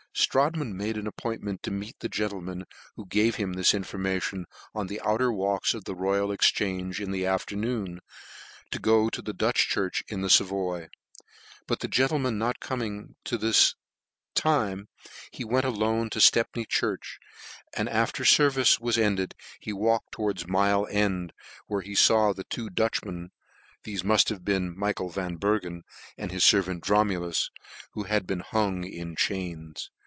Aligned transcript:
Strodtman 0.13 0.73
made 0.75 0.97
an 0.97 1.07
appointment 1.07 1.63
to 1.63 1.71
meet 1.71 1.97
the 1.99 2.09
gentleman 2.09 2.65
who 2.97 3.05
gave 3.05 3.35
him 3.35 3.53
this 3.53 3.73
information, 3.73 4.45
on 4.75 4.87
the 4.87 4.99
outer 5.05 5.31
walks 5.31 5.73
of 5.73 5.85
the 5.85 5.95
Royal 5.95 6.33
Exchange, 6.33 6.99
in 6.99 7.11
the 7.11 7.25
afternoon, 7.25 8.01
to 8.71 8.77
go 8.77 9.09
to 9.09 9.21
the 9.21 9.31
Dutch 9.31 9.69
church 9.69 10.03
in 10.09 10.19
the 10.19 10.29
Sa 10.29 10.43
voy: 10.43 10.89
but 11.65 11.79
the 11.79 11.87
gentleman 11.87 12.37
not 12.37 12.59
coming 12.59 13.15
to 13.23 13.37
his 13.37 13.75
time, 14.35 14.89
he 15.31 15.45
went 15.45 15.65
alone 15.65 16.09
to 16.09 16.19
Stepney 16.19 16.65
church, 16.65 17.17
and 17.73 17.87
after 17.87 18.23
fcr 18.25 18.51
vice 18.51 18.81
was 18.81 18.97
ended, 18.97 19.33
he 19.61 19.71
walked 19.71 20.11
towards 20.11 20.45
Mile 20.45 20.85
End, 20.91 21.31
where 21.67 21.81
he 21.81 21.95
faw 21.95 22.33
the 22.33 22.43
two 22.43 22.69
Dutchmen* 22.69 23.31
who 23.85 23.91
had 28.03 28.27
been, 28.27 28.39
hung 28.41 28.83
in 28.83 29.15
chains. 29.15 29.89